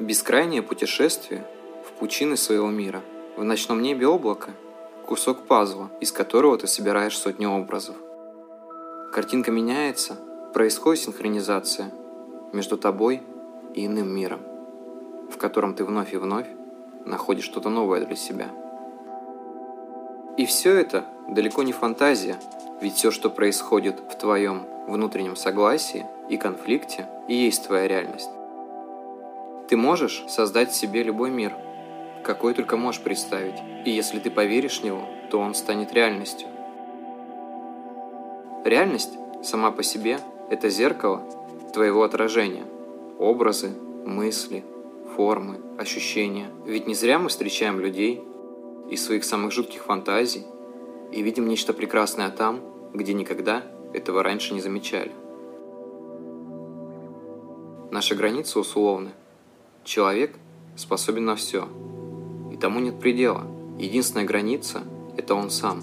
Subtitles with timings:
[0.00, 1.44] Бескрайнее путешествие
[1.86, 3.02] в пучины своего мира.
[3.36, 4.52] В ночном небе облако–
[5.06, 7.96] кусок пазла, из которого ты собираешь сотни образов.
[9.12, 10.16] Картинка меняется,
[10.54, 11.92] происходит синхронизация
[12.54, 13.20] между тобой
[13.74, 14.40] и иным миром,
[15.30, 16.46] в котором ты вновь и вновь
[17.04, 18.48] находишь что-то новое для себя.
[20.38, 22.40] И все это далеко не фантазия,
[22.80, 28.30] ведь все, что происходит в твоем внутреннем согласии и конфликте, и есть твоя реальность.
[29.70, 31.52] Ты можешь создать себе любой мир,
[32.24, 36.48] какой только можешь представить, и если ты поверишь в него, то он станет реальностью.
[38.64, 39.12] Реальность
[39.44, 40.18] сама по себе–
[40.50, 41.22] это зеркало
[41.72, 42.64] твоего отражения,
[43.20, 43.70] образы,
[44.04, 44.64] мысли,
[45.14, 46.48] формы, ощущения.
[46.66, 48.24] Ведь не зря мы встречаем людей
[48.90, 50.42] из своих самых жутких фантазий
[51.12, 52.58] и видим нечто прекрасное там,
[52.92, 53.62] где никогда
[53.94, 55.12] этого раньше не замечали.
[57.92, 59.12] Наши границы условны.
[59.82, 60.36] Человек
[60.76, 61.66] способен на все.
[62.52, 63.46] И тому нет предела.
[63.78, 64.82] Единственная граница–
[65.16, 65.80] это он сам.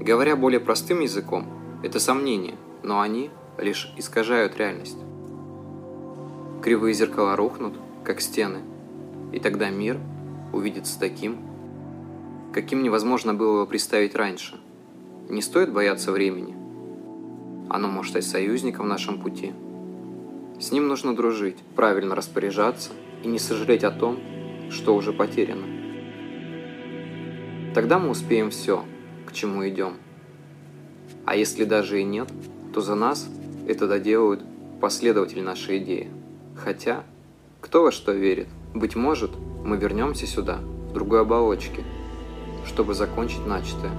[0.00, 1.46] Говоря более простым языком,
[1.82, 4.96] это сомнения, но они лишь искажают реальность.
[6.62, 8.60] Кривые зеркала рухнут, как стены,
[9.32, 9.98] и тогда мир
[10.52, 11.36] увидится таким,
[12.54, 14.58] каким невозможно было его представить раньше.
[15.28, 16.56] Не стоит бояться времени.
[17.68, 19.52] Оно может стать союзником в нашем пути–
[20.60, 22.90] с ним нужно дружить, правильно распоряжаться
[23.22, 24.18] и не сожалеть о том,
[24.70, 25.66] что уже потеряно.
[27.74, 28.84] Тогда мы успеем все,
[29.26, 29.94] к чему идем.
[31.24, 32.28] А если даже и нет,
[32.74, 33.28] то за нас
[33.68, 34.42] это доделают
[34.80, 36.10] последователи нашей идеи.
[36.56, 37.04] Хотя,
[37.60, 38.48] кто во что верит?
[38.74, 39.30] Быть может,
[39.64, 41.84] мы вернемся сюда, в другой оболочке,
[42.66, 43.92] чтобы закончить начатое.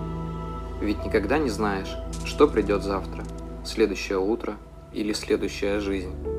[0.82, 1.94] Ведь никогда не знаешь,
[2.26, 3.24] что придет завтра,
[3.66, 4.58] следующее утро
[4.94, 6.39] или следующая жизнь.